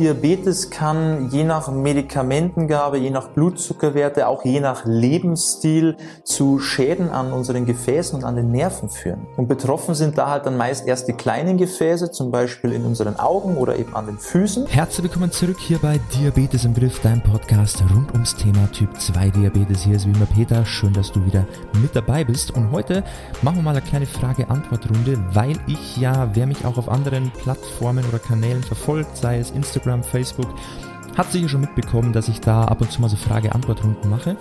Diabetes 0.00 0.70
kann 0.70 1.28
je 1.30 1.44
nach 1.44 1.70
Medikamentengabe, 1.70 2.96
je 2.96 3.10
nach 3.10 3.28
Blutzuckerwerte, 3.28 4.28
auch 4.28 4.46
je 4.46 4.58
nach 4.58 4.86
Lebensstil 4.86 5.98
zu 6.24 6.58
Schäden 6.58 7.10
an 7.10 7.34
unseren 7.34 7.66
Gefäßen 7.66 8.16
und 8.16 8.24
an 8.24 8.34
den 8.34 8.50
Nerven 8.50 8.88
führen. 8.88 9.26
Und 9.36 9.46
betroffen 9.46 9.94
sind 9.94 10.16
da 10.16 10.30
halt 10.30 10.46
dann 10.46 10.56
meist 10.56 10.86
erst 10.88 11.06
die 11.08 11.12
kleinen 11.12 11.58
Gefäße, 11.58 12.12
zum 12.12 12.30
Beispiel 12.30 12.72
in 12.72 12.86
unseren 12.86 13.16
Augen 13.18 13.58
oder 13.58 13.76
eben 13.76 13.94
an 13.94 14.06
den 14.06 14.16
Füßen. 14.16 14.68
Herzlich 14.68 15.04
willkommen 15.04 15.32
zurück 15.32 15.58
hier 15.60 15.78
bei 15.78 16.00
Diabetes 16.14 16.64
im 16.64 16.72
Griff, 16.72 17.00
dein 17.02 17.20
Podcast 17.20 17.82
rund 17.94 18.10
ums 18.14 18.34
Thema 18.34 18.72
Typ 18.72 18.98
2 18.98 19.28
Diabetes. 19.28 19.82
Hier 19.82 19.96
ist 19.96 20.06
wie 20.06 20.12
immer 20.12 20.24
Peter. 20.34 20.64
Schön, 20.64 20.94
dass 20.94 21.12
du 21.12 21.26
wieder 21.26 21.44
mit 21.74 21.94
dabei 21.94 22.24
bist. 22.24 22.52
Und 22.52 22.72
heute 22.72 23.04
machen 23.42 23.56
wir 23.56 23.64
mal 23.64 23.72
eine 23.72 23.82
kleine 23.82 24.06
Frage-Antwort-Runde, 24.06 25.18
weil 25.34 25.58
ich 25.66 25.98
ja, 25.98 26.30
wer 26.32 26.46
mich 26.46 26.64
auch 26.64 26.78
auf 26.78 26.88
anderen 26.88 27.30
Plattformen 27.42 28.06
oder 28.08 28.18
Kanälen 28.18 28.62
verfolgt, 28.62 29.18
sei 29.18 29.38
es 29.38 29.50
Instagram, 29.50 29.89
Facebook, 30.02 30.48
hat 31.16 31.30
sicher 31.32 31.48
schon 31.48 31.60
mitbekommen, 31.60 32.12
dass 32.12 32.28
ich 32.28 32.40
da 32.40 32.64
ab 32.64 32.80
und 32.80 32.90
zu 32.90 33.00
mal 33.00 33.08
so 33.08 33.16
Frage-Antwort-Runden 33.16 34.08
mache. 34.08 34.36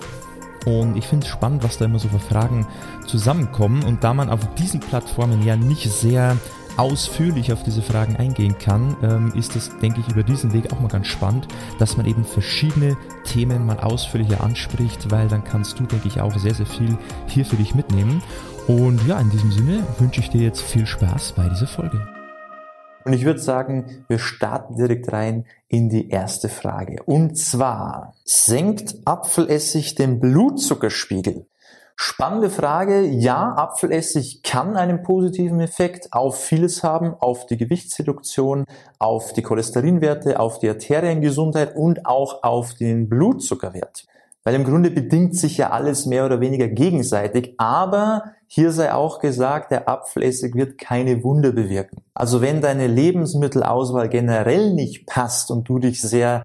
Und 0.66 0.98
ich 0.98 1.08
finde 1.08 1.26
es 1.26 1.32
spannend, 1.32 1.64
was 1.64 1.78
da 1.78 1.86
immer 1.86 2.00
so 2.00 2.10
für 2.10 2.20
Fragen 2.20 2.68
zusammenkommen. 3.06 3.84
Und 3.84 4.04
da 4.04 4.14
man 4.14 4.30
auf 4.30 4.54
diesen 4.56 4.80
Plattformen 4.80 5.42
ja 5.44 5.56
nicht 5.56 5.90
sehr 5.90 6.38
ausführlich 6.78 7.52
auf 7.52 7.64
diese 7.64 7.82
Fragen 7.82 8.16
eingehen 8.16 8.58
kann, 8.58 8.96
ähm, 9.04 9.34
ist 9.36 9.56
es, 9.56 9.78
denke 9.80 10.00
ich, 10.00 10.08
über 10.10 10.24
diesen 10.24 10.54
Weg 10.54 10.72
auch 10.72 10.80
mal 10.80 10.88
ganz 10.88 11.08
spannend, 11.08 11.48
dass 11.78 11.98
man 11.98 12.06
eben 12.06 12.24
verschiedene 12.24 12.96
Themen 13.26 13.66
mal 13.66 13.80
ausführlicher 13.80 14.42
anspricht, 14.42 15.12
weil 15.12 15.28
dann 15.28 15.44
kannst 15.44 15.80
du, 15.80 15.84
denke 15.84 16.08
ich, 16.08 16.22
auch 16.22 16.38
sehr, 16.38 16.54
sehr 16.54 16.66
viel 16.66 16.98
hier 17.28 17.46
für 17.46 17.58
dich 17.58 17.76
mitnehmen. 17.76 18.22
Und 18.68 19.06
ja, 19.08 19.20
in 19.20 19.30
diesem 19.30 19.52
Sinne 19.52 19.84
wünsche 19.98 20.22
ich 20.22 20.30
dir 20.30 20.42
jetzt 20.42 20.62
viel 20.62 20.86
Spaß 20.86 21.34
bei 21.34 21.50
dieser 21.50 21.68
Folge. 21.68 22.19
Und 23.06 23.14
ich 23.14 23.26
würde 23.26 23.40
sagen, 23.40 24.06
wir 24.08 24.20
starten 24.20 24.76
direkt 24.76 25.12
rein 25.12 25.46
in 25.68 25.90
die 25.90 26.10
erste 26.10 26.50
Frage. 26.50 27.02
Und 27.06 27.38
zwar, 27.38 28.14
senkt 28.26 28.96
Apfelessig 29.06 29.96
den 29.96 30.20
Blutzuckerspiegel? 30.20 31.46
Spannende 31.96 32.50
Frage. 32.50 33.02
Ja, 33.02 33.56
Apfelessig 33.56 34.42
kann 34.42 34.78
einen 34.78 35.04
positiven 35.04 35.60
Effekt 35.60 36.14
auf 36.14 36.42
vieles 36.42 36.82
haben, 36.82 37.14
auf 37.14 37.46
die 37.46 37.58
Gewichtsreduktion, 37.58 38.64
auf 39.00 39.34
die 39.34 39.42
Cholesterinwerte, 39.42 40.40
auf 40.40 40.60
die 40.60 40.70
Arteriengesundheit 40.70 41.76
und 41.76 42.06
auch 42.06 42.44
auf 42.44 42.74
den 42.74 43.10
Blutzuckerwert. 43.10 44.06
Weil 44.46 44.56
im 44.56 44.64
Grunde 44.64 44.92
bedingt 44.92 45.36
sich 45.36 45.58
ja 45.58 45.72
alles 45.72 46.06
mehr 46.06 46.26
oder 46.26 46.40
weniger 46.40 46.70
gegenseitig, 46.70 47.56
aber 47.58 48.32
hier 48.52 48.72
sei 48.72 48.92
auch 48.92 49.20
gesagt, 49.20 49.70
der 49.70 49.88
Apfelessig 49.88 50.56
wird 50.56 50.80
keine 50.80 51.24
Wunder 51.24 51.52
bewirken. 51.52 52.02
Also 52.16 52.42
wenn 52.42 52.62
deine 52.62 52.88
Lebensmittelauswahl 52.88 54.10
generell 54.10 54.74
nicht 54.74 55.06
passt 55.06 55.52
und 55.52 55.70
du 55.70 55.78
dich 55.78 56.02
sehr, 56.02 56.44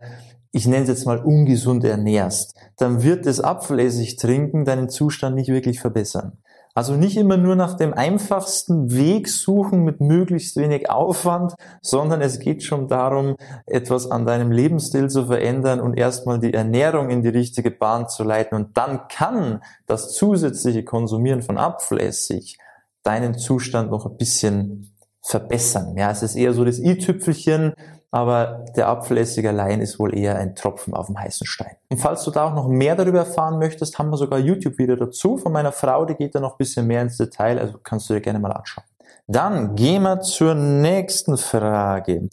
ich 0.53 0.67
nenne 0.67 0.83
es 0.83 0.91
jetzt 0.91 1.07
mal 1.07 1.19
ungesund 1.19 1.83
ernährst, 1.83 2.57
dann 2.77 3.03
wird 3.03 3.25
das 3.25 3.41
Apfelessig 3.41 4.17
trinken 4.17 4.67
deinen 4.67 4.91
Zustand 4.91 5.35
nicht 5.35 5.49
wirklich 5.49 5.81
verbessern. 5.81 6.37
Also 6.77 6.95
nicht 6.95 7.17
immer 7.17 7.37
nur 7.37 7.55
nach 7.55 7.77
dem 7.77 7.95
einfachsten 7.95 8.91
Weg 8.97 9.29
suchen 9.29 9.85
mit 9.85 10.01
möglichst 10.01 10.57
wenig 10.57 10.91
Aufwand, 10.91 11.55
sondern 11.83 12.21
es 12.21 12.41
geht 12.41 12.65
schon 12.65 12.89
darum, 12.89 13.37
etwas 13.67 14.11
an 14.11 14.27
deinem 14.27 14.51
Lebensstil 14.51 15.09
zu 15.09 15.27
verändern 15.27 15.81
und 15.81 15.97
erstmal 15.97 16.41
die 16.41 16.53
Ernährung 16.53 17.11
in 17.11 17.23
die 17.23 17.29
richtige 17.29 17.71
Bahn 17.71 18.09
zu 18.09 18.25
leiten. 18.25 18.57
Und 18.57 18.77
dann 18.77 19.07
kann 19.07 19.63
das 19.87 20.15
zusätzliche 20.15 20.85
Konsumieren 20.85 21.43
von 21.43 21.59
Apfelessig 21.59 22.59
deinen 23.05 23.39
Zustand 23.39 23.93
noch 23.93 24.07
ein 24.07 24.17
bisschen 24.17 24.94
verbessern. 25.27 25.97
Ja, 25.97 26.11
es 26.11 26.23
ist 26.23 26.37
eher 26.37 26.53
so 26.53 26.65
das 26.65 26.79
i-Tüpfelchen, 26.79 27.75
aber 28.11 28.65
der 28.77 28.89
Apfelessig 28.89 29.47
allein 29.49 29.81
ist 29.81 29.99
wohl 29.99 30.17
eher 30.17 30.37
ein 30.37 30.55
Tropfen 30.55 30.95
auf 30.95 31.07
dem 31.07 31.19
heißen 31.19 31.47
Stein. 31.47 31.77
Und 31.91 31.99
falls 31.99 32.23
du 32.25 32.31
da 32.31 32.45
auch 32.45 32.55
noch 32.55 32.69
mehr 32.69 32.95
darüber 32.95 33.19
erfahren 33.19 33.59
möchtest, 33.59 33.99
haben 33.99 34.11
wir 34.11 34.17
sogar 34.17 34.39
YouTube 34.39 34.79
wieder 34.79 34.97
dazu 34.97 35.37
von 35.37 35.53
meiner 35.53 35.73
Frau, 35.73 36.05
die 36.05 36.15
geht 36.15 36.35
da 36.35 36.41
noch 36.41 36.53
ein 36.53 36.59
bisschen 36.59 36.87
mehr 36.87 37.03
ins 37.03 37.17
Detail, 37.17 37.59
also 37.59 37.79
kannst 37.83 38.09
du 38.09 38.15
dir 38.15 38.21
gerne 38.21 38.39
mal 38.39 38.53
anschauen. 38.53 38.85
Dann 39.27 39.75
gehen 39.75 40.03
wir 40.03 40.21
zur 40.21 40.55
nächsten 40.55 41.39
Frage. 41.39 42.29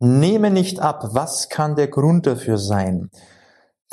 Nehme 0.00 0.50
nicht 0.50 0.80
ab, 0.80 1.08
was 1.12 1.48
kann 1.48 1.76
der 1.76 1.88
Grund 1.88 2.26
dafür 2.26 2.58
sein? 2.58 3.10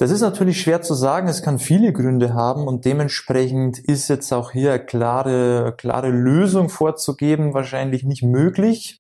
Das 0.02 0.10
ist 0.10 0.22
natürlich 0.22 0.60
schwer 0.60 0.82
zu 0.82 0.96
sagen, 0.96 1.28
es 1.28 1.44
kann 1.44 1.60
viele 1.60 1.94
Gründe 1.94 2.34
haben 2.34 2.68
und 2.68 2.86
dementsprechend 2.86 3.78
ist 3.78 4.08
jetzt 4.08 4.34
auch 4.34 4.50
hier 4.50 4.74
eine 4.74 4.84
klare, 4.84 5.76
klare 5.78 6.10
Lösung 6.10 6.70
vorzugeben 6.70 7.54
wahrscheinlich 7.54 8.04
nicht 8.04 8.24
möglich. 8.24 9.00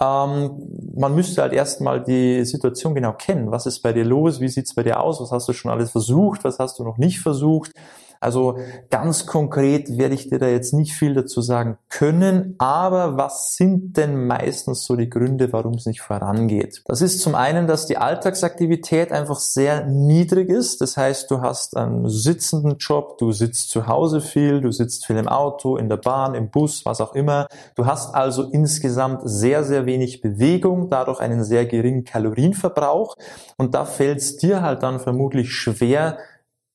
Ähm, 0.00 0.52
man 0.96 1.14
müsste 1.14 1.42
halt 1.42 1.52
erstmal 1.52 2.02
die 2.02 2.46
Situation 2.46 2.94
genau 2.94 3.12
kennen. 3.12 3.50
Was 3.50 3.66
ist 3.66 3.80
bei 3.80 3.92
dir 3.92 4.06
los? 4.06 4.40
Wie 4.40 4.48
sieht's 4.48 4.74
bei 4.74 4.82
dir 4.82 5.00
aus? 5.00 5.20
Was 5.20 5.32
hast 5.32 5.48
du 5.50 5.52
schon 5.52 5.70
alles 5.70 5.90
versucht? 5.90 6.44
Was 6.44 6.58
hast 6.58 6.78
du 6.78 6.82
noch 6.82 6.96
nicht 6.96 7.20
versucht? 7.20 7.72
Also 8.20 8.58
ganz 8.90 9.26
konkret 9.26 9.96
werde 9.96 10.14
ich 10.14 10.28
dir 10.28 10.38
da 10.38 10.48
jetzt 10.48 10.74
nicht 10.74 10.92
viel 10.92 11.14
dazu 11.14 11.40
sagen 11.40 11.78
können, 11.88 12.54
aber 12.58 13.16
was 13.16 13.54
sind 13.54 13.96
denn 13.96 14.26
meistens 14.26 14.84
so 14.84 14.96
die 14.96 15.08
Gründe, 15.08 15.52
warum 15.52 15.74
es 15.74 15.86
nicht 15.86 16.00
vorangeht? 16.00 16.82
Das 16.86 17.02
ist 17.02 17.20
zum 17.20 17.34
einen, 17.34 17.66
dass 17.66 17.86
die 17.86 17.98
Alltagsaktivität 17.98 19.12
einfach 19.12 19.38
sehr 19.38 19.86
niedrig 19.86 20.48
ist. 20.48 20.80
Das 20.80 20.96
heißt, 20.96 21.30
du 21.30 21.40
hast 21.40 21.76
einen 21.76 22.08
sitzenden 22.08 22.76
Job, 22.78 23.18
du 23.18 23.32
sitzt 23.32 23.70
zu 23.70 23.86
Hause 23.86 24.20
viel, 24.20 24.60
du 24.60 24.72
sitzt 24.72 25.06
viel 25.06 25.16
im 25.16 25.28
Auto, 25.28 25.76
in 25.76 25.88
der 25.88 25.96
Bahn, 25.96 26.34
im 26.34 26.50
Bus, 26.50 26.84
was 26.84 27.00
auch 27.00 27.14
immer. 27.14 27.46
Du 27.74 27.86
hast 27.86 28.14
also 28.14 28.44
insgesamt 28.44 29.22
sehr, 29.24 29.64
sehr 29.64 29.86
wenig 29.86 30.20
Bewegung, 30.20 30.88
dadurch 30.88 31.20
einen 31.20 31.44
sehr 31.44 31.66
geringen 31.66 32.04
Kalorienverbrauch 32.04 33.16
und 33.56 33.74
da 33.74 33.84
fällt 33.84 34.18
es 34.18 34.36
dir 34.36 34.62
halt 34.62 34.82
dann 34.82 35.00
vermutlich 35.00 35.52
schwer, 35.52 36.18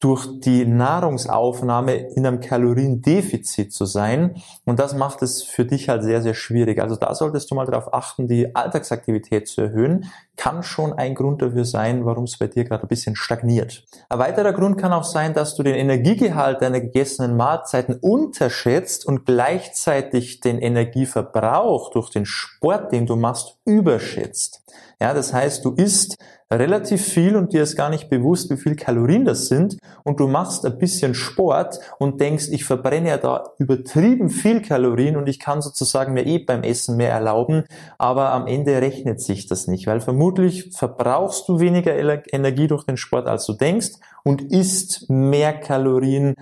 durch 0.03 0.27
die 0.41 0.65
Nahrungsaufnahme 0.65 1.95
in 1.95 2.27
einem 2.27 2.41
Kaloriendefizit 2.41 3.71
zu 3.71 3.85
sein. 3.85 4.35
Und 4.65 4.79
das 4.79 4.93
macht 4.93 5.21
es 5.21 5.43
für 5.43 5.63
dich 5.63 5.87
halt 5.87 6.03
sehr, 6.03 6.21
sehr 6.21 6.33
schwierig. 6.33 6.81
Also 6.81 6.97
da 6.97 7.15
solltest 7.15 7.49
du 7.49 7.55
mal 7.55 7.65
darauf 7.65 7.93
achten, 7.93 8.27
die 8.27 8.53
Alltagsaktivität 8.53 9.47
zu 9.47 9.61
erhöhen. 9.61 10.11
Kann 10.35 10.61
schon 10.61 10.91
ein 10.91 11.15
Grund 11.15 11.41
dafür 11.41 11.63
sein, 11.63 12.05
warum 12.05 12.25
es 12.25 12.37
bei 12.37 12.47
dir 12.47 12.65
gerade 12.65 12.83
ein 12.83 12.89
bisschen 12.89 13.15
stagniert. 13.15 13.85
Ein 14.09 14.19
weiterer 14.19 14.51
Grund 14.51 14.77
kann 14.77 14.91
auch 14.91 15.05
sein, 15.05 15.33
dass 15.33 15.55
du 15.55 15.63
den 15.63 15.75
Energiegehalt 15.75 16.61
deiner 16.61 16.81
gegessenen 16.81 17.37
Mahlzeiten 17.37 17.95
unterschätzt 18.01 19.05
und 19.05 19.25
gleichzeitig 19.25 20.41
den 20.41 20.59
Energieverbrauch 20.59 21.91
durch 21.91 22.09
den 22.09 22.25
Sport, 22.25 22.91
den 22.91 23.05
du 23.05 23.15
machst, 23.15 23.57
überschätzt. 23.63 24.63
Ja, 25.03 25.13
das 25.13 25.33
heißt, 25.33 25.65
du 25.65 25.71
isst 25.71 26.15
relativ 26.49 27.03
viel 27.03 27.35
und 27.35 27.51
dir 27.51 27.61
ist 27.61 27.75
gar 27.75 27.89
nicht 27.89 28.09
bewusst, 28.09 28.49
wie 28.49 28.55
viel 28.55 28.77
Kalorien 28.77 29.25
das 29.25 29.49
sind 29.49 29.75
und 30.05 30.21
du 30.21 30.29
machst 30.29 30.65
ein 30.65 30.77
bisschen 30.77 31.13
Sport 31.13 31.77
und 31.99 32.21
denkst, 32.21 32.47
ich 32.51 32.63
verbrenne 32.63 33.09
ja 33.09 33.17
da 33.17 33.43
übertrieben 33.57 34.29
viel 34.29 34.61
Kalorien 34.61 35.17
und 35.17 35.27
ich 35.27 35.41
kann 35.41 35.61
sozusagen 35.61 36.13
mir 36.13 36.25
eh 36.25 36.39
beim 36.39 36.63
Essen 36.63 36.95
mehr 36.95 37.11
erlauben, 37.11 37.65
aber 37.97 38.31
am 38.31 38.47
Ende 38.47 38.81
rechnet 38.81 39.19
sich 39.19 39.45
das 39.45 39.67
nicht, 39.67 39.87
weil 39.87 39.99
vermutlich 39.99 40.71
verbrauchst 40.73 41.49
du 41.49 41.59
weniger 41.59 41.93
Energie 42.31 42.67
durch 42.67 42.85
den 42.85 42.95
Sport, 42.95 43.27
als 43.27 43.45
du 43.45 43.51
denkst 43.51 43.95
und 44.23 44.53
isst 44.53 45.09
mehr 45.09 45.51
Kalorien, 45.51 46.35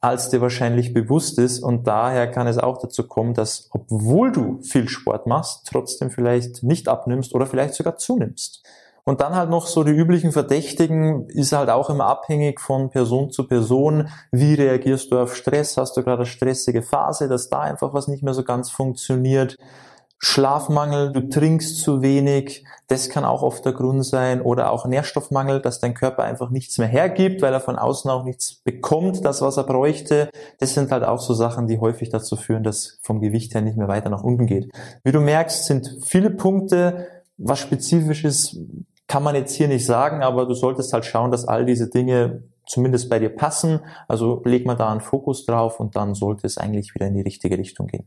als 0.00 0.28
dir 0.28 0.40
wahrscheinlich 0.40 0.92
bewusst 0.92 1.38
ist. 1.38 1.60
Und 1.60 1.86
daher 1.86 2.30
kann 2.30 2.46
es 2.46 2.58
auch 2.58 2.78
dazu 2.78 3.06
kommen, 3.06 3.34
dass 3.34 3.68
obwohl 3.72 4.32
du 4.32 4.60
viel 4.62 4.88
Sport 4.88 5.26
machst, 5.26 5.66
trotzdem 5.70 6.10
vielleicht 6.10 6.62
nicht 6.62 6.88
abnimmst 6.88 7.34
oder 7.34 7.46
vielleicht 7.46 7.74
sogar 7.74 7.96
zunimmst. 7.96 8.64
Und 9.08 9.20
dann 9.20 9.36
halt 9.36 9.50
noch 9.50 9.68
so 9.68 9.84
die 9.84 9.92
üblichen 9.92 10.32
Verdächtigen 10.32 11.28
ist 11.28 11.52
halt 11.52 11.70
auch 11.70 11.90
immer 11.90 12.06
abhängig 12.06 12.60
von 12.60 12.90
Person 12.90 13.30
zu 13.30 13.46
Person. 13.46 14.08
Wie 14.32 14.54
reagierst 14.54 15.12
du 15.12 15.20
auf 15.20 15.36
Stress? 15.36 15.76
Hast 15.76 15.96
du 15.96 16.02
gerade 16.02 16.22
eine 16.22 16.26
stressige 16.26 16.82
Phase, 16.82 17.28
dass 17.28 17.48
da 17.48 17.60
einfach 17.60 17.94
was 17.94 18.08
nicht 18.08 18.24
mehr 18.24 18.34
so 18.34 18.42
ganz 18.42 18.68
funktioniert? 18.70 19.56
Schlafmangel, 20.18 21.12
du 21.12 21.28
trinkst 21.28 21.78
zu 21.78 22.00
wenig, 22.00 22.64
das 22.88 23.10
kann 23.10 23.24
auch 23.24 23.42
oft 23.42 23.64
der 23.64 23.72
Grund 23.72 24.04
sein. 24.04 24.40
Oder 24.40 24.70
auch 24.70 24.86
Nährstoffmangel, 24.86 25.60
dass 25.60 25.80
dein 25.80 25.94
Körper 25.94 26.24
einfach 26.24 26.50
nichts 26.50 26.78
mehr 26.78 26.88
hergibt, 26.88 27.42
weil 27.42 27.52
er 27.52 27.60
von 27.60 27.76
außen 27.76 28.10
auch 28.10 28.24
nichts 28.24 28.54
bekommt, 28.54 29.24
das, 29.24 29.42
was 29.42 29.56
er 29.56 29.64
bräuchte. 29.64 30.30
Das 30.58 30.74
sind 30.74 30.90
halt 30.90 31.04
auch 31.04 31.20
so 31.20 31.34
Sachen, 31.34 31.66
die 31.66 31.78
häufig 31.80 32.08
dazu 32.08 32.36
führen, 32.36 32.62
dass 32.62 32.98
vom 33.02 33.20
Gewicht 33.20 33.54
her 33.54 33.60
nicht 33.60 33.76
mehr 33.76 33.88
weiter 33.88 34.08
nach 34.08 34.24
unten 34.24 34.46
geht. 34.46 34.72
Wie 35.04 35.12
du 35.12 35.20
merkst, 35.20 35.66
sind 35.66 35.98
viele 36.04 36.30
Punkte, 36.30 37.06
was 37.36 37.58
spezifisch 37.58 38.24
ist, 38.24 38.56
kann 39.08 39.22
man 39.22 39.34
jetzt 39.34 39.54
hier 39.54 39.68
nicht 39.68 39.84
sagen, 39.84 40.22
aber 40.22 40.46
du 40.46 40.54
solltest 40.54 40.92
halt 40.92 41.04
schauen, 41.04 41.30
dass 41.30 41.46
all 41.46 41.66
diese 41.66 41.88
Dinge 41.88 42.42
zumindest 42.66 43.08
bei 43.08 43.18
dir 43.18 43.28
passen. 43.28 43.80
Also 44.08 44.42
leg 44.44 44.66
mal 44.66 44.74
da 44.74 44.90
einen 44.90 45.00
Fokus 45.00 45.46
drauf 45.46 45.78
und 45.78 45.94
dann 45.96 46.14
sollte 46.14 46.46
es 46.46 46.58
eigentlich 46.58 46.94
wieder 46.94 47.06
in 47.06 47.14
die 47.14 47.20
richtige 47.20 47.58
Richtung 47.58 47.86
gehen. 47.86 48.06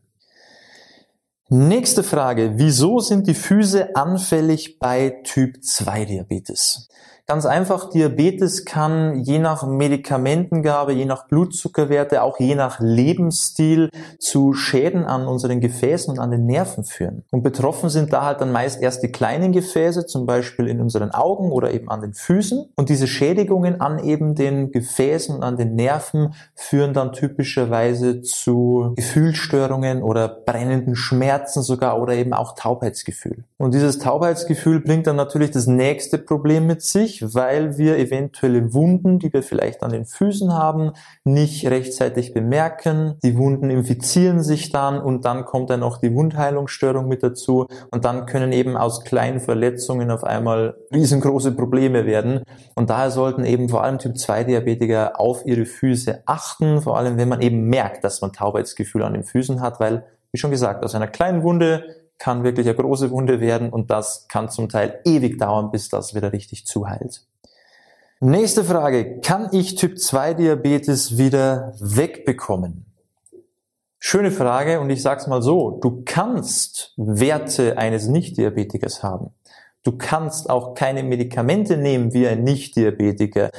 Nächste 1.51 2.03
Frage. 2.03 2.53
Wieso 2.57 2.99
sind 2.99 3.25
die 3.25 3.33
Füße 3.33 3.95
anfällig 3.95 4.77
bei 4.77 5.21
Typ 5.23 5.63
2 5.63 6.05
Diabetes? 6.05 6.89
Ganz 7.29 7.45
einfach, 7.45 7.91
Diabetes 7.91 8.65
kann 8.65 9.21
je 9.23 9.37
nach 9.37 9.63
Medikamentengabe, 9.63 10.93
je 10.93 11.05
nach 11.05 11.27
Blutzuckerwerte, 11.27 12.23
auch 12.23 12.39
je 12.39 12.55
nach 12.55 12.79
Lebensstil 12.79 13.91
zu 14.17 14.53
Schäden 14.53 15.05
an 15.05 15.27
unseren 15.27 15.59
Gefäßen 15.59 16.11
und 16.11 16.19
an 16.19 16.31
den 16.31 16.47
Nerven 16.47 16.83
führen. 16.83 17.23
Und 17.29 17.43
betroffen 17.43 17.89
sind 17.89 18.13
da 18.13 18.25
halt 18.25 18.41
dann 18.41 18.51
meist 18.51 18.81
erst 18.81 19.03
die 19.03 19.11
kleinen 19.11 19.51
Gefäße, 19.51 20.07
zum 20.07 20.25
Beispiel 20.25 20.67
in 20.67 20.81
unseren 20.81 21.11
Augen 21.11 21.51
oder 21.51 21.71
eben 21.71 21.91
an 21.91 22.01
den 22.01 22.15
Füßen. 22.15 22.71
Und 22.75 22.89
diese 22.89 23.05
Schädigungen 23.05 23.79
an 23.79 23.99
eben 23.99 24.33
den 24.33 24.71
Gefäßen 24.71 25.35
und 25.35 25.43
an 25.43 25.55
den 25.55 25.75
Nerven 25.75 26.33
führen 26.55 26.95
dann 26.95 27.13
typischerweise 27.13 28.23
zu 28.23 28.93
Gefühlsstörungen 28.95 30.01
oder 30.01 30.29
brennenden 30.29 30.95
Schmerzen 30.95 31.61
sogar 31.61 32.01
oder 32.01 32.13
eben 32.13 32.33
auch 32.33 32.55
Taubheitsgefühl. 32.55 33.43
Und 33.59 33.75
dieses 33.75 33.99
Taubheitsgefühl 33.99 34.79
bringt 34.79 35.05
dann 35.05 35.15
natürlich 35.15 35.51
das 35.51 35.67
nächste 35.67 36.17
Problem 36.17 36.65
mit 36.65 36.81
sich, 36.81 37.18
weil 37.21 37.77
wir 37.77 37.97
eventuelle 37.97 38.73
Wunden, 38.73 39.19
die 39.19 39.31
wir 39.31 39.43
vielleicht 39.43 39.83
an 39.83 39.91
den 39.91 40.05
Füßen 40.05 40.53
haben, 40.53 40.91
nicht 41.23 41.65
rechtzeitig 41.67 42.33
bemerken. 42.33 43.15
Die 43.23 43.37
Wunden 43.37 43.69
infizieren 43.69 44.41
sich 44.41 44.71
dann 44.71 44.99
und 44.99 45.25
dann 45.25 45.45
kommt 45.45 45.69
dann 45.69 45.81
noch 45.81 45.97
die 45.97 46.13
Wundheilungsstörung 46.13 47.07
mit 47.07 47.23
dazu 47.23 47.67
und 47.91 48.05
dann 48.05 48.25
können 48.25 48.51
eben 48.51 48.77
aus 48.77 49.03
kleinen 49.03 49.39
Verletzungen 49.39 50.11
auf 50.11 50.23
einmal 50.23 50.75
riesengroße 50.93 51.51
Probleme 51.53 52.05
werden. 52.05 52.43
Und 52.75 52.89
daher 52.89 53.11
sollten 53.11 53.45
eben 53.45 53.69
vor 53.69 53.83
allem 53.83 53.99
Typ 53.99 54.17
2 54.17 54.45
Diabetiker 54.45 55.19
auf 55.19 55.45
ihre 55.45 55.65
Füße 55.65 56.23
achten, 56.25 56.81
vor 56.81 56.97
allem 56.97 57.17
wenn 57.17 57.29
man 57.29 57.41
eben 57.41 57.63
merkt, 57.69 58.03
dass 58.03 58.21
man 58.21 58.33
Taubheitsgefühl 58.33 59.03
an 59.03 59.13
den 59.13 59.23
Füßen 59.23 59.61
hat, 59.61 59.79
weil, 59.79 60.05
wie 60.31 60.39
schon 60.39 60.51
gesagt, 60.51 60.83
aus 60.83 60.95
einer 60.95 61.07
kleinen 61.07 61.43
Wunde 61.43 61.83
kann 62.19 62.43
wirklich 62.43 62.67
eine 62.67 62.75
große 62.75 63.09
Wunde 63.09 63.39
werden 63.39 63.69
und 63.69 63.89
das 63.89 64.27
kann 64.27 64.49
zum 64.49 64.69
Teil 64.69 64.99
ewig 65.05 65.39
dauern, 65.39 65.71
bis 65.71 65.89
das 65.89 66.13
wieder 66.13 66.33
richtig 66.33 66.67
zuheilt. 66.67 67.25
Nächste 68.19 68.65
Frage. 68.65 69.21
Kann 69.21 69.47
ich 69.53 69.75
Typ 69.75 69.97
2 69.97 70.33
Diabetes 70.33 71.17
wieder 71.17 71.73
wegbekommen? 71.79 72.85
Schöne 73.97 74.31
Frage 74.31 74.81
und 74.81 74.89
ich 74.89 75.01
sag's 75.01 75.27
mal 75.27 75.41
so. 75.41 75.71
Du 75.71 76.03
kannst 76.05 76.93
Werte 76.97 77.77
eines 77.77 78.07
Nicht-Diabetikers 78.07 79.03
haben. 79.03 79.31
Du 79.83 79.97
kannst 79.97 80.49
auch 80.49 80.73
keine 80.73 81.03
Medikamente 81.03 81.77
nehmen 81.77 82.13
wie 82.13 82.27
ein 82.27 82.43
Nicht-Diabetiker. 82.43 83.51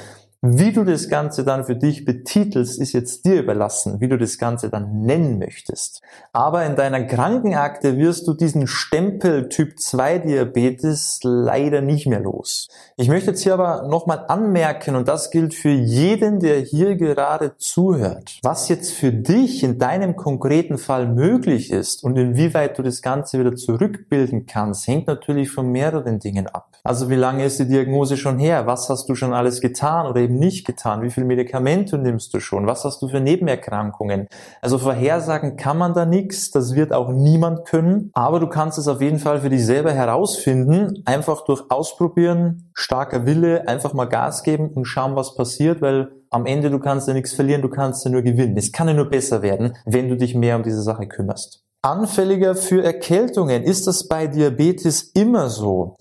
Wie 0.42 0.72
du 0.72 0.84
das 0.84 1.10
Ganze 1.10 1.44
dann 1.44 1.64
für 1.64 1.76
dich 1.76 2.06
betitelst, 2.06 2.80
ist 2.80 2.94
jetzt 2.94 3.26
dir 3.26 3.40
überlassen, 3.42 4.00
wie 4.00 4.08
du 4.08 4.16
das 4.16 4.38
Ganze 4.38 4.70
dann 4.70 5.02
nennen 5.02 5.38
möchtest. 5.38 6.00
Aber 6.32 6.64
in 6.64 6.76
deiner 6.76 7.04
Krankenakte 7.04 7.98
wirst 7.98 8.26
du 8.26 8.32
diesen 8.32 8.66
Stempel 8.66 9.50
Typ 9.50 9.78
2 9.78 10.20
Diabetes 10.20 11.20
leider 11.24 11.82
nicht 11.82 12.06
mehr 12.06 12.20
los. 12.20 12.68
Ich 12.96 13.08
möchte 13.10 13.32
jetzt 13.32 13.42
hier 13.42 13.52
aber 13.52 13.86
nochmal 13.86 14.24
anmerken, 14.28 14.96
und 14.96 15.08
das 15.08 15.30
gilt 15.30 15.52
für 15.52 15.68
jeden, 15.68 16.40
der 16.40 16.60
hier 16.60 16.96
gerade 16.96 17.58
zuhört, 17.58 18.38
was 18.42 18.70
jetzt 18.70 18.92
für 18.92 19.12
dich 19.12 19.62
in 19.62 19.78
deinem 19.78 20.16
konkreten 20.16 20.78
Fall 20.78 21.06
möglich 21.06 21.70
ist 21.70 22.02
und 22.02 22.16
inwieweit 22.16 22.78
du 22.78 22.82
das 22.82 23.02
Ganze 23.02 23.38
wieder 23.38 23.56
zurückbilden 23.56 24.46
kannst, 24.46 24.88
hängt 24.88 25.06
natürlich 25.06 25.50
von 25.50 25.70
mehreren 25.70 26.18
Dingen 26.18 26.46
ab. 26.46 26.70
Also 26.82 27.10
wie 27.10 27.16
lange 27.16 27.44
ist 27.44 27.58
die 27.58 27.68
Diagnose 27.68 28.16
schon 28.16 28.38
her? 28.38 28.66
Was 28.66 28.88
hast 28.88 29.06
du 29.10 29.14
schon 29.14 29.34
alles 29.34 29.60
getan 29.60 30.06
oder 30.06 30.29
eben 30.30 30.38
nicht 30.38 30.66
getan? 30.66 31.02
Wie 31.02 31.10
viel 31.10 31.24
Medikamente 31.24 31.98
nimmst 31.98 32.32
du 32.32 32.40
schon? 32.40 32.66
Was 32.66 32.84
hast 32.84 33.02
du 33.02 33.08
für 33.08 33.20
Nebenerkrankungen? 33.20 34.28
Also 34.62 34.78
vorhersagen 34.78 35.56
kann 35.56 35.78
man 35.78 35.92
da 35.92 36.06
nichts, 36.06 36.50
das 36.50 36.74
wird 36.74 36.92
auch 36.92 37.10
niemand 37.10 37.66
können, 37.66 38.10
aber 38.14 38.40
du 38.40 38.48
kannst 38.48 38.78
es 38.78 38.88
auf 38.88 39.00
jeden 39.00 39.18
Fall 39.18 39.40
für 39.40 39.50
dich 39.50 39.64
selber 39.64 39.92
herausfinden, 39.92 41.02
einfach 41.04 41.44
durch 41.44 41.64
Ausprobieren, 41.70 42.70
starker 42.74 43.26
Wille, 43.26 43.66
einfach 43.68 43.92
mal 43.92 44.06
Gas 44.06 44.42
geben 44.42 44.70
und 44.70 44.84
schauen, 44.84 45.16
was 45.16 45.34
passiert, 45.34 45.82
weil 45.82 46.12
am 46.30 46.46
Ende 46.46 46.70
du 46.70 46.78
kannst 46.78 47.08
ja 47.08 47.14
nichts 47.14 47.32
verlieren, 47.32 47.62
du 47.62 47.68
kannst 47.68 48.04
ja 48.04 48.10
nur 48.10 48.22
gewinnen. 48.22 48.56
Es 48.56 48.70
kann 48.72 48.86
ja 48.88 48.94
nur 48.94 49.10
besser 49.10 49.42
werden, 49.42 49.76
wenn 49.84 50.08
du 50.08 50.16
dich 50.16 50.34
mehr 50.34 50.56
um 50.56 50.62
diese 50.62 50.82
Sache 50.82 51.06
kümmerst. 51.06 51.64
Anfälliger 51.82 52.54
für 52.54 52.84
Erkältungen. 52.84 53.62
Ist 53.62 53.86
das 53.86 54.06
bei 54.06 54.26
Diabetes 54.26 55.02
immer 55.14 55.48
so? 55.48 55.96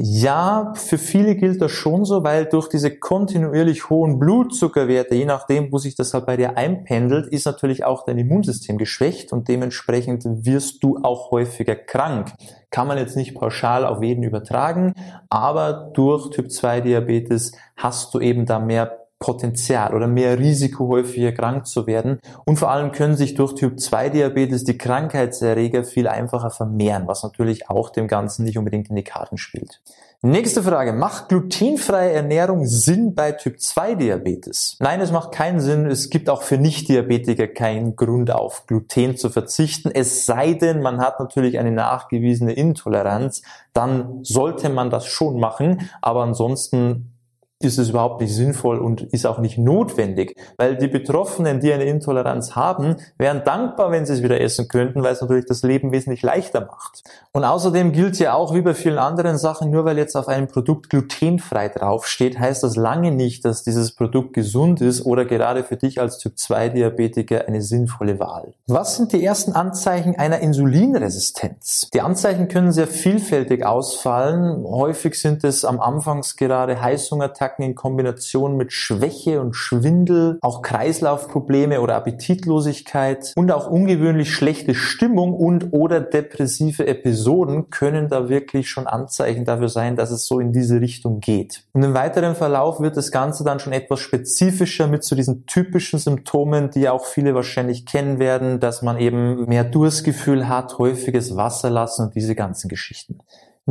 Ja, 0.00 0.74
für 0.76 0.96
viele 0.96 1.34
gilt 1.34 1.60
das 1.60 1.72
schon 1.72 2.04
so, 2.04 2.22
weil 2.22 2.44
durch 2.46 2.68
diese 2.68 2.96
kontinuierlich 2.96 3.90
hohen 3.90 4.20
Blutzuckerwerte, 4.20 5.16
je 5.16 5.24
nachdem, 5.24 5.72
wo 5.72 5.78
sich 5.78 5.96
das 5.96 6.14
halt 6.14 6.24
bei 6.24 6.36
dir 6.36 6.56
einpendelt, 6.56 7.26
ist 7.26 7.46
natürlich 7.46 7.84
auch 7.84 8.04
dein 8.04 8.16
Immunsystem 8.16 8.78
geschwächt 8.78 9.32
und 9.32 9.48
dementsprechend 9.48 10.24
wirst 10.24 10.84
du 10.84 10.98
auch 11.02 11.32
häufiger 11.32 11.74
krank. 11.74 12.32
Kann 12.70 12.86
man 12.86 12.96
jetzt 12.96 13.16
nicht 13.16 13.34
pauschal 13.34 13.84
auf 13.84 14.00
jeden 14.00 14.22
übertragen, 14.22 14.94
aber 15.30 15.90
durch 15.94 16.30
Typ 16.30 16.52
2 16.52 16.80
Diabetes 16.82 17.50
hast 17.76 18.14
du 18.14 18.20
eben 18.20 18.46
da 18.46 18.60
mehr 18.60 19.07
Potenzial 19.18 19.94
oder 19.94 20.06
mehr 20.06 20.38
Risiko, 20.38 20.88
häufiger 20.88 21.32
krank 21.32 21.66
zu 21.66 21.86
werden. 21.86 22.20
Und 22.44 22.56
vor 22.56 22.70
allem 22.70 22.92
können 22.92 23.16
sich 23.16 23.34
durch 23.34 23.54
Typ 23.54 23.80
2 23.80 24.10
Diabetes 24.10 24.64
die 24.64 24.78
Krankheitserreger 24.78 25.84
viel 25.84 26.06
einfacher 26.06 26.50
vermehren, 26.50 27.06
was 27.06 27.22
natürlich 27.22 27.68
auch 27.68 27.90
dem 27.90 28.06
Ganzen 28.06 28.44
nicht 28.44 28.58
unbedingt 28.58 28.90
in 28.90 28.96
die 28.96 29.04
Karten 29.04 29.36
spielt. 29.36 29.80
Nächste 30.20 30.64
Frage. 30.64 30.92
Macht 30.92 31.28
glutenfreie 31.28 32.10
Ernährung 32.10 32.66
Sinn 32.66 33.14
bei 33.14 33.30
Typ 33.30 33.60
2 33.60 33.94
Diabetes? 33.94 34.76
Nein, 34.80 35.00
es 35.00 35.12
macht 35.12 35.30
keinen 35.30 35.60
Sinn. 35.60 35.86
Es 35.86 36.10
gibt 36.10 36.28
auch 36.28 36.42
für 36.42 36.58
Nicht-Diabetiker 36.58 37.46
keinen 37.46 37.94
Grund 37.94 38.32
auf 38.32 38.66
Gluten 38.66 39.16
zu 39.16 39.30
verzichten. 39.30 39.92
Es 39.94 40.26
sei 40.26 40.54
denn, 40.54 40.82
man 40.82 40.98
hat 40.98 41.20
natürlich 41.20 41.56
eine 41.56 41.70
nachgewiesene 41.70 42.52
Intoleranz. 42.52 43.42
Dann 43.72 44.24
sollte 44.24 44.70
man 44.70 44.90
das 44.90 45.06
schon 45.06 45.38
machen. 45.38 45.88
Aber 46.02 46.24
ansonsten 46.24 47.12
ist 47.60 47.78
es 47.78 47.88
überhaupt 47.90 48.20
nicht 48.20 48.32
sinnvoll 48.32 48.78
und 48.78 49.02
ist 49.02 49.26
auch 49.26 49.40
nicht 49.40 49.58
notwendig, 49.58 50.36
weil 50.58 50.76
die 50.76 50.86
Betroffenen, 50.86 51.58
die 51.58 51.72
eine 51.72 51.84
Intoleranz 51.84 52.54
haben, 52.54 52.96
wären 53.16 53.42
dankbar, 53.42 53.90
wenn 53.90 54.06
sie 54.06 54.12
es 54.12 54.22
wieder 54.22 54.40
essen 54.40 54.68
könnten, 54.68 55.02
weil 55.02 55.12
es 55.12 55.20
natürlich 55.20 55.46
das 55.46 55.62
Leben 55.62 55.90
wesentlich 55.90 56.22
leichter 56.22 56.60
macht. 56.60 57.02
Und 57.32 57.42
außerdem 57.42 57.90
gilt 57.90 58.20
ja 58.20 58.34
auch 58.34 58.54
wie 58.54 58.62
bei 58.62 58.74
vielen 58.74 58.98
anderen 58.98 59.38
Sachen, 59.38 59.70
nur 59.70 59.84
weil 59.84 59.98
jetzt 59.98 60.16
auf 60.16 60.28
einem 60.28 60.46
Produkt 60.46 60.88
glutenfrei 60.88 61.68
draufsteht, 61.68 62.38
heißt 62.38 62.62
das 62.62 62.76
lange 62.76 63.10
nicht, 63.10 63.44
dass 63.44 63.64
dieses 63.64 63.90
Produkt 63.90 64.34
gesund 64.34 64.80
ist 64.80 65.04
oder 65.04 65.24
gerade 65.24 65.64
für 65.64 65.76
dich 65.76 66.00
als 66.00 66.18
Typ 66.18 66.38
2 66.38 66.68
Diabetiker 66.68 67.48
eine 67.48 67.60
sinnvolle 67.60 68.20
Wahl. 68.20 68.54
Was 68.68 68.96
sind 68.96 69.12
die 69.12 69.24
ersten 69.24 69.52
Anzeichen 69.52 70.14
einer 70.16 70.38
Insulinresistenz? 70.38 71.88
Die 71.92 72.02
Anzeichen 72.02 72.46
können 72.46 72.70
sehr 72.70 72.86
vielfältig 72.86 73.66
ausfallen. 73.66 74.64
Häufig 74.64 75.20
sind 75.20 75.42
es 75.42 75.64
am 75.64 75.80
Anfangs 75.80 76.36
gerade 76.36 76.80
Heißhungerattacken, 76.80 77.47
Panikattacken 77.48 77.64
in 77.64 77.74
Kombination 77.74 78.56
mit 78.56 78.72
Schwäche 78.72 79.40
und 79.40 79.54
Schwindel, 79.54 80.38
auch 80.42 80.62
Kreislaufprobleme 80.62 81.80
oder 81.80 81.96
Appetitlosigkeit 81.96 83.32
und 83.36 83.50
auch 83.50 83.68
ungewöhnlich 83.70 84.32
schlechte 84.32 84.74
Stimmung 84.74 85.34
und 85.34 85.72
oder 85.72 86.00
depressive 86.00 86.86
Episoden 86.86 87.70
können 87.70 88.08
da 88.08 88.28
wirklich 88.28 88.68
schon 88.68 88.86
Anzeichen 88.86 89.44
dafür 89.44 89.68
sein, 89.68 89.96
dass 89.96 90.10
es 90.10 90.26
so 90.26 90.40
in 90.40 90.52
diese 90.52 90.80
Richtung 90.80 91.20
geht. 91.20 91.64
Und 91.72 91.82
im 91.82 91.94
weiteren 91.94 92.34
Verlauf 92.34 92.80
wird 92.80 92.96
das 92.96 93.10
Ganze 93.10 93.44
dann 93.44 93.60
schon 93.60 93.72
etwas 93.72 94.00
spezifischer 94.00 94.86
mit 94.86 95.04
so 95.04 95.16
diesen 95.16 95.46
typischen 95.46 95.98
Symptomen, 95.98 96.70
die 96.70 96.88
auch 96.88 97.04
viele 97.04 97.34
wahrscheinlich 97.34 97.86
kennen 97.86 98.18
werden, 98.18 98.60
dass 98.60 98.82
man 98.82 98.98
eben 98.98 99.46
mehr 99.46 99.64
Durstgefühl 99.64 100.48
hat, 100.48 100.78
häufiges 100.78 101.36
Wasserlassen 101.36 102.06
und 102.06 102.14
diese 102.14 102.34
ganzen 102.34 102.68
Geschichten. 102.68 103.18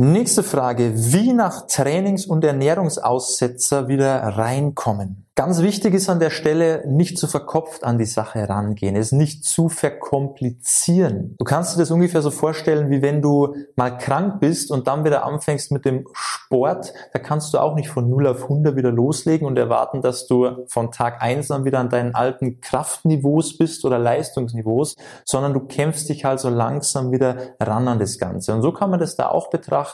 Nächste 0.00 0.44
Frage. 0.44 0.92
Wie 0.94 1.32
nach 1.32 1.66
Trainings- 1.66 2.24
und 2.24 2.44
Ernährungsaussetzer 2.44 3.88
wieder 3.88 4.20
reinkommen? 4.20 5.28
Ganz 5.38 5.62
wichtig 5.62 5.94
ist 5.94 6.08
an 6.08 6.18
der 6.18 6.30
Stelle, 6.30 6.82
nicht 6.88 7.16
zu 7.16 7.28
verkopft 7.28 7.84
an 7.84 7.96
die 7.96 8.06
Sache 8.06 8.48
rangehen, 8.48 8.96
es 8.96 9.12
nicht 9.12 9.44
zu 9.44 9.68
verkomplizieren. 9.68 11.36
Du 11.38 11.44
kannst 11.44 11.76
dir 11.76 11.78
das 11.78 11.92
ungefähr 11.92 12.22
so 12.22 12.32
vorstellen, 12.32 12.90
wie 12.90 13.02
wenn 13.02 13.22
du 13.22 13.54
mal 13.76 13.96
krank 13.98 14.40
bist 14.40 14.72
und 14.72 14.88
dann 14.88 15.04
wieder 15.04 15.24
anfängst 15.24 15.70
mit 15.70 15.84
dem 15.84 16.08
Sport. 16.12 16.92
Da 17.12 17.20
kannst 17.20 17.54
du 17.54 17.58
auch 17.58 17.76
nicht 17.76 17.88
von 17.88 18.10
0 18.10 18.26
auf 18.26 18.42
100 18.42 18.74
wieder 18.74 18.90
loslegen 18.90 19.46
und 19.46 19.56
erwarten, 19.56 20.02
dass 20.02 20.26
du 20.26 20.66
von 20.66 20.90
Tag 20.90 21.22
1 21.22 21.46
dann 21.46 21.64
wieder 21.64 21.78
an 21.78 21.88
deinen 21.88 22.16
alten 22.16 22.60
Kraftniveaus 22.60 23.56
bist 23.56 23.84
oder 23.84 24.00
Leistungsniveaus, 24.00 24.96
sondern 25.24 25.54
du 25.54 25.60
kämpfst 25.60 26.08
dich 26.08 26.24
halt 26.24 26.40
so 26.40 26.48
langsam 26.48 27.12
wieder 27.12 27.36
ran 27.60 27.86
an 27.86 28.00
das 28.00 28.18
Ganze. 28.18 28.54
Und 28.54 28.62
so 28.62 28.72
kann 28.72 28.90
man 28.90 28.98
das 28.98 29.14
da 29.14 29.28
auch 29.28 29.50
betrachten. 29.50 29.87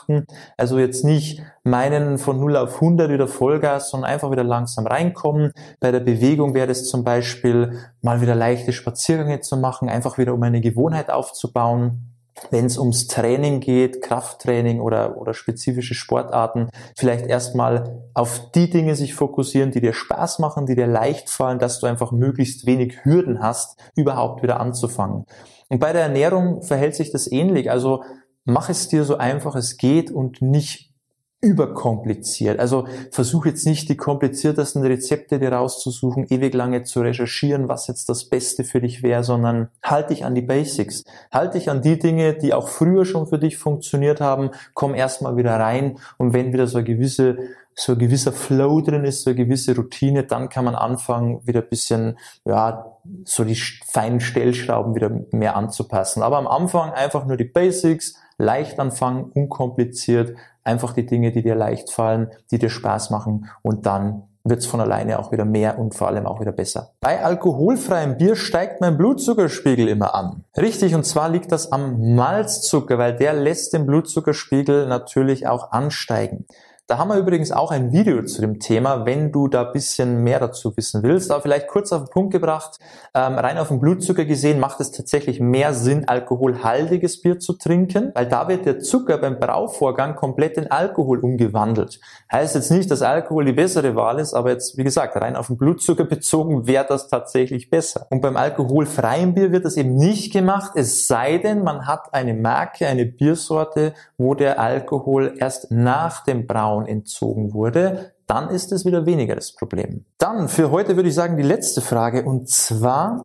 Also 0.57 0.79
jetzt 0.79 1.03
nicht 1.03 1.41
meinen 1.63 2.17
von 2.17 2.39
0 2.39 2.57
auf 2.57 2.75
100 2.75 3.09
wieder 3.09 3.27
Vollgas, 3.27 3.89
sondern 3.89 4.11
einfach 4.11 4.31
wieder 4.31 4.43
langsam 4.43 4.87
reinkommen. 4.87 5.51
Bei 5.79 5.91
der 5.91 5.99
Bewegung 5.99 6.53
wäre 6.53 6.71
es 6.71 6.87
zum 6.87 7.03
Beispiel 7.03 7.77
mal 8.01 8.21
wieder 8.21 8.35
leichte 8.35 8.73
Spaziergänge 8.73 9.41
zu 9.41 9.57
machen, 9.57 9.89
einfach 9.89 10.17
wieder 10.17 10.33
um 10.33 10.43
eine 10.43 10.61
Gewohnheit 10.61 11.09
aufzubauen. 11.09 12.11
Wenn 12.51 12.65
es 12.65 12.77
ums 12.77 13.07
Training 13.07 13.61
geht, 13.61 14.01
Krafttraining 14.01 14.81
oder, 14.81 15.17
oder 15.17 15.33
spezifische 15.33 15.93
Sportarten, 15.93 16.69
vielleicht 16.97 17.27
erstmal 17.27 18.03
auf 18.13 18.51
die 18.51 18.69
Dinge 18.69 18.95
sich 18.95 19.13
fokussieren, 19.13 19.71
die 19.71 19.79
dir 19.79 19.93
Spaß 19.93 20.39
machen, 20.39 20.65
die 20.65 20.75
dir 20.75 20.87
leicht 20.87 21.29
fallen, 21.29 21.59
dass 21.59 21.79
du 21.79 21.87
einfach 21.87 22.11
möglichst 22.11 22.65
wenig 22.65 23.05
Hürden 23.05 23.41
hast, 23.41 23.79
überhaupt 23.95 24.43
wieder 24.43 24.59
anzufangen. 24.59 25.25
Und 25.69 25.79
bei 25.79 25.93
der 25.93 26.03
Ernährung 26.03 26.61
verhält 26.61 26.95
sich 26.95 27.11
das 27.11 27.31
ähnlich. 27.31 27.71
Also 27.71 28.03
mach 28.45 28.69
es 28.69 28.87
dir 28.87 29.03
so 29.03 29.17
einfach 29.17 29.55
es 29.55 29.77
geht 29.77 30.11
und 30.11 30.41
nicht 30.41 30.95
überkompliziert. 31.41 32.59
Also 32.59 32.87
versuch 33.11 33.45
jetzt 33.45 33.67
nicht 33.67 33.87
die 33.89 33.97
kompliziertesten 33.97 34.83
Rezepte 34.83 35.37
dir 35.37 35.51
rauszusuchen, 35.53 36.25
ewig 36.29 36.55
lange 36.55 36.83
zu 36.83 37.01
recherchieren, 37.01 37.69
was 37.69 37.87
jetzt 37.87 38.09
das 38.09 38.29
Beste 38.29 38.63
für 38.63 38.81
dich 38.81 39.03
wäre, 39.03 39.23
sondern 39.23 39.69
halt 39.83 40.09
dich 40.09 40.25
an 40.25 40.33
die 40.33 40.41
Basics. 40.41 41.03
Halt 41.31 41.53
dich 41.53 41.69
an 41.69 41.83
die 41.83 41.99
Dinge, 41.99 42.33
die 42.33 42.53
auch 42.53 42.67
früher 42.67 43.05
schon 43.05 43.27
für 43.27 43.37
dich 43.37 43.57
funktioniert 43.57 44.21
haben. 44.21 44.49
Komm 44.73 44.95
erstmal 44.95 45.37
wieder 45.37 45.59
rein 45.59 45.99
und 46.17 46.33
wenn 46.33 46.51
wieder 46.51 46.65
so 46.65 46.79
eine 46.79 46.87
gewisse 46.87 47.37
so 47.75 47.91
ein 47.91 47.99
gewisser 47.99 48.31
Flow 48.31 48.81
drin 48.81 49.03
ist, 49.03 49.23
so 49.23 49.29
eine 49.29 49.37
gewisse 49.37 49.75
Routine, 49.75 50.23
dann 50.23 50.49
kann 50.49 50.65
man 50.65 50.75
anfangen, 50.75 51.45
wieder 51.45 51.61
ein 51.61 51.69
bisschen, 51.69 52.17
ja, 52.45 52.85
so 53.25 53.43
die 53.43 53.55
feinen 53.55 54.21
Stellschrauben 54.21 54.95
wieder 54.95 55.11
mehr 55.31 55.55
anzupassen. 55.55 56.23
Aber 56.23 56.37
am 56.37 56.47
Anfang 56.47 56.91
einfach 56.91 57.25
nur 57.25 57.37
die 57.37 57.43
Basics, 57.43 58.15
leicht 58.37 58.79
anfangen, 58.79 59.25
unkompliziert, 59.33 60.35
einfach 60.63 60.93
die 60.93 61.05
Dinge, 61.05 61.31
die 61.31 61.43
dir 61.43 61.55
leicht 61.55 61.91
fallen, 61.91 62.31
die 62.51 62.59
dir 62.59 62.69
Spaß 62.69 63.09
machen 63.09 63.49
und 63.61 63.85
dann 63.85 64.23
wird's 64.45 64.67
von 64.67 64.79
alleine 64.79 65.19
auch 65.19 65.31
wieder 65.31 65.43
mehr 65.43 65.79
und 65.79 65.95
vor 65.95 66.07
allem 66.07 66.27
auch 66.27 66.39
wieder 66.39 66.51
besser. 66.51 66.91
Bei 67.01 67.23
alkoholfreiem 67.23 68.17
Bier 68.17 68.35
steigt 68.35 68.79
mein 68.79 68.95
Blutzuckerspiegel 68.95 69.87
immer 69.87 70.13
an. 70.13 70.43
Richtig, 70.55 70.93
und 70.93 71.03
zwar 71.03 71.29
liegt 71.29 71.51
das 71.51 71.71
am 71.71 72.15
Malzzucker, 72.15 72.97
weil 72.99 73.15
der 73.15 73.33
lässt 73.33 73.73
den 73.73 73.87
Blutzuckerspiegel 73.87 74.85
natürlich 74.87 75.47
auch 75.47 75.71
ansteigen. 75.71 76.45
Da 76.87 76.99
haben 76.99 77.07
wir 77.07 77.17
übrigens 77.17 77.51
auch 77.51 77.71
ein 77.71 77.91
Video 77.91 78.21
zu 78.25 78.41
dem 78.41 78.59
Thema, 78.59 79.07
wenn 79.07 79.31
du 79.31 79.47
da 79.47 79.63
bisschen 79.63 80.23
mehr 80.23 80.39
dazu 80.39 80.77
wissen 80.77 81.01
willst. 81.01 81.31
Aber 81.31 81.41
vielleicht 81.41 81.67
kurz 81.67 81.91
auf 81.91 82.03
den 82.03 82.11
Punkt 82.11 82.31
gebracht, 82.31 82.77
ähm, 83.15 83.39
rein 83.39 83.57
auf 83.57 83.69
den 83.69 83.79
Blutzucker 83.79 84.23
gesehen 84.23 84.59
macht 84.59 84.79
es 84.79 84.91
tatsächlich 84.91 85.39
mehr 85.39 85.73
Sinn, 85.73 86.07
alkoholhaltiges 86.07 87.23
Bier 87.23 87.39
zu 87.39 87.53
trinken, 87.53 88.11
weil 88.13 88.27
da 88.27 88.47
wird 88.47 88.67
der 88.67 88.81
Zucker 88.81 89.17
beim 89.17 89.39
Brauvorgang 89.39 90.15
komplett 90.15 90.57
in 90.57 90.69
Alkohol 90.69 91.21
umgewandelt. 91.21 91.99
Heißt 92.31 92.53
jetzt 92.53 92.69
nicht, 92.69 92.91
dass 92.91 93.01
Alkohol 93.01 93.45
die 93.45 93.53
bessere 93.53 93.95
Wahl 93.95 94.19
ist, 94.19 94.35
aber 94.35 94.51
jetzt, 94.51 94.77
wie 94.77 94.83
gesagt, 94.83 95.15
rein 95.15 95.35
auf 95.35 95.47
den 95.47 95.57
Blutzucker 95.57 96.03
bezogen 96.03 96.67
wäre 96.67 96.85
das 96.87 97.07
tatsächlich 97.07 97.71
besser. 97.71 98.05
Und 98.11 98.21
beim 98.21 98.37
alkoholfreien 98.37 99.33
Bier 99.33 99.51
wird 99.51 99.65
das 99.65 99.75
eben 99.75 99.95
nicht 99.95 100.31
gemacht, 100.31 100.73
es 100.75 101.07
sei 101.07 101.39
denn, 101.39 101.63
man 101.63 101.87
hat 101.87 102.13
eine 102.13 102.35
Marke, 102.35 102.85
eine 102.85 103.07
Biersorte, 103.07 103.95
wo 104.19 104.35
der 104.35 104.59
Alkohol 104.59 105.33
erst 105.39 105.71
nach 105.71 106.23
dem 106.23 106.45
Brauen 106.45 106.74
Brauen 106.75 106.87
entzogen 106.87 107.53
wurde, 107.53 108.11
dann 108.27 108.49
ist 108.49 108.71
es 108.71 108.85
wieder 108.85 109.05
weniger 109.05 109.35
das 109.35 109.53
Problem. 109.53 110.05
Dann 110.17 110.49
für 110.49 110.71
heute 110.71 110.95
würde 110.95 111.09
ich 111.09 111.15
sagen 111.15 111.37
die 111.37 111.43
letzte 111.43 111.81
Frage 111.81 112.23
und 112.23 112.49
zwar, 112.49 113.23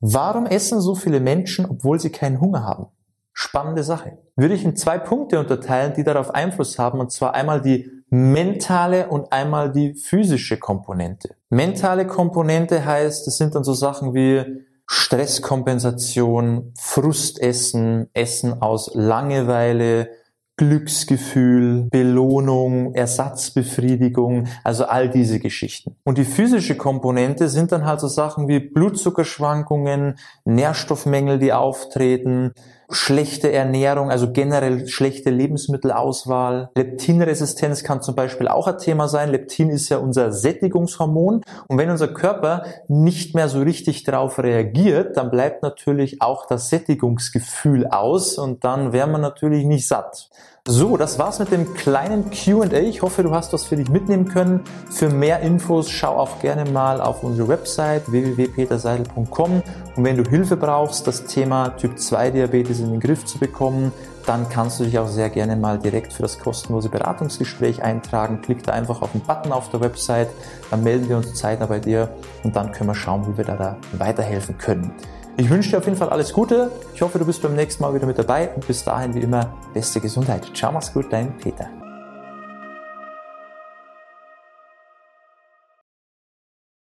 warum 0.00 0.46
essen 0.46 0.80
so 0.80 0.94
viele 0.94 1.20
Menschen, 1.20 1.66
obwohl 1.66 2.00
sie 2.00 2.10
keinen 2.10 2.40
Hunger 2.40 2.64
haben? 2.64 2.86
Spannende 3.32 3.84
Sache. 3.84 4.18
Würde 4.34 4.54
ich 4.54 4.64
in 4.64 4.74
zwei 4.74 4.98
Punkte 4.98 5.38
unterteilen, 5.38 5.94
die 5.96 6.02
darauf 6.02 6.34
Einfluss 6.34 6.78
haben, 6.78 6.98
und 6.98 7.12
zwar 7.12 7.34
einmal 7.34 7.60
die 7.60 7.88
mentale 8.10 9.08
und 9.08 9.32
einmal 9.32 9.70
die 9.70 9.94
physische 9.94 10.58
Komponente. 10.58 11.36
Mentale 11.50 12.06
Komponente 12.06 12.84
heißt, 12.84 13.28
es 13.28 13.36
sind 13.36 13.54
dann 13.54 13.64
so 13.64 13.74
Sachen 13.74 14.14
wie 14.14 14.64
Stresskompensation, 14.86 16.72
Frustessen, 16.76 18.08
Essen 18.14 18.60
aus 18.60 18.90
Langeweile, 18.94 20.08
Glücksgefühl, 20.58 21.88
Belohnung, 21.90 22.94
Ersatzbefriedigung, 22.94 24.48
also 24.64 24.84
all 24.84 25.08
diese 25.08 25.38
Geschichten. 25.38 25.96
Und 26.04 26.18
die 26.18 26.24
physische 26.24 26.76
Komponente 26.76 27.48
sind 27.48 27.72
dann 27.72 27.86
halt 27.86 28.00
so 28.00 28.08
Sachen 28.08 28.48
wie 28.48 28.58
Blutzuckerschwankungen, 28.58 30.18
Nährstoffmängel, 30.44 31.38
die 31.38 31.54
auftreten, 31.54 32.52
schlechte 32.90 33.52
Ernährung, 33.52 34.10
also 34.10 34.32
generell 34.32 34.86
schlechte 34.88 35.30
Lebensmittelauswahl. 35.30 36.70
Leptinresistenz 36.74 37.84
kann 37.84 38.02
zum 38.02 38.14
Beispiel 38.14 38.48
auch 38.48 38.66
ein 38.66 38.78
Thema 38.78 39.08
sein. 39.08 39.30
Leptin 39.30 39.68
ist 39.68 39.88
ja 39.90 39.98
unser 39.98 40.32
Sättigungshormon. 40.32 41.42
Und 41.66 41.78
wenn 41.78 41.90
unser 41.90 42.08
Körper 42.08 42.64
nicht 42.88 43.34
mehr 43.34 43.48
so 43.48 43.60
richtig 43.60 44.04
darauf 44.04 44.38
reagiert, 44.38 45.16
dann 45.16 45.30
bleibt 45.30 45.62
natürlich 45.62 46.22
auch 46.22 46.46
das 46.46 46.70
Sättigungsgefühl 46.70 47.86
aus 47.86 48.38
und 48.38 48.64
dann 48.64 48.92
wäre 48.92 49.06
man 49.06 49.20
natürlich 49.20 49.64
nicht 49.66 49.86
satt. 49.86 50.30
So, 50.70 50.98
das 50.98 51.18
war's 51.18 51.38
mit 51.38 51.50
dem 51.50 51.72
kleinen 51.72 52.26
Q&A. 52.30 52.80
Ich 52.80 53.00
hoffe, 53.00 53.22
du 53.22 53.30
hast 53.30 53.54
was 53.54 53.64
für 53.64 53.76
dich 53.76 53.88
mitnehmen 53.88 54.28
können. 54.28 54.60
Für 54.90 55.08
mehr 55.08 55.40
Infos 55.40 55.88
schau 55.88 56.18
auch 56.18 56.40
gerne 56.40 56.70
mal 56.70 57.00
auf 57.00 57.22
unsere 57.22 57.48
Website 57.48 58.12
www.peterseidel.com 58.12 59.62
und 59.96 60.04
wenn 60.04 60.22
du 60.22 60.28
Hilfe 60.28 60.58
brauchst, 60.58 61.06
das 61.06 61.24
Thema 61.24 61.70
Typ 61.78 61.98
2 61.98 62.32
Diabetes 62.32 62.80
in 62.80 62.90
den 62.90 63.00
Griff 63.00 63.24
zu 63.24 63.38
bekommen, 63.38 63.92
dann 64.26 64.50
kannst 64.50 64.78
du 64.78 64.84
dich 64.84 64.98
auch 64.98 65.08
sehr 65.08 65.30
gerne 65.30 65.56
mal 65.56 65.78
direkt 65.78 66.12
für 66.12 66.20
das 66.20 66.38
kostenlose 66.38 66.90
Beratungsgespräch 66.90 67.82
eintragen. 67.82 68.42
Klick 68.42 68.62
da 68.62 68.72
einfach 68.72 69.00
auf 69.00 69.12
den 69.12 69.22
Button 69.22 69.52
auf 69.52 69.70
der 69.70 69.80
Website, 69.80 70.28
dann 70.70 70.82
melden 70.82 71.08
wir 71.08 71.16
uns 71.16 71.32
zeitnah 71.32 71.64
bei 71.64 71.78
dir 71.78 72.10
und 72.44 72.54
dann 72.54 72.72
können 72.72 72.90
wir 72.90 72.94
schauen, 72.94 73.26
wie 73.26 73.38
wir 73.38 73.44
da, 73.46 73.56
da 73.56 73.76
weiterhelfen 73.92 74.58
können. 74.58 74.92
Ich 75.40 75.48
wünsche 75.48 75.70
dir 75.70 75.78
auf 75.78 75.84
jeden 75.84 75.96
Fall 75.96 76.08
alles 76.08 76.32
Gute. 76.32 76.68
Ich 76.94 77.00
hoffe, 77.00 77.20
du 77.20 77.24
bist 77.24 77.40
beim 77.42 77.54
nächsten 77.54 77.80
Mal 77.84 77.94
wieder 77.94 78.06
mit 78.06 78.18
dabei 78.18 78.50
und 78.56 78.66
bis 78.66 78.82
dahin 78.82 79.14
wie 79.14 79.20
immer 79.20 79.54
beste 79.72 80.00
Gesundheit. 80.00 80.50
Ciao, 80.52 80.72
mach's 80.72 80.92
gut, 80.92 81.06
dein 81.12 81.38
Peter. 81.38 81.70